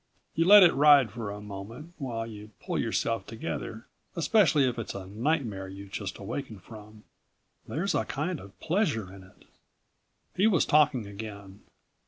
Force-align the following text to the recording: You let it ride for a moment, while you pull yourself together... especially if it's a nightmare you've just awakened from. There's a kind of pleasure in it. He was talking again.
You 0.33 0.45
let 0.45 0.63
it 0.63 0.73
ride 0.73 1.11
for 1.11 1.29
a 1.29 1.39
moment, 1.41 1.93
while 1.99 2.25
you 2.25 2.49
pull 2.59 2.79
yourself 2.79 3.27
together... 3.27 3.85
especially 4.15 4.67
if 4.67 4.79
it's 4.79 4.95
a 4.95 5.05
nightmare 5.05 5.67
you've 5.67 5.91
just 5.91 6.17
awakened 6.17 6.63
from. 6.63 7.03
There's 7.67 7.93
a 7.93 8.03
kind 8.03 8.39
of 8.39 8.59
pleasure 8.59 9.13
in 9.13 9.21
it. 9.23 9.45
He 10.35 10.47
was 10.47 10.65
talking 10.65 11.05
again. 11.05 11.59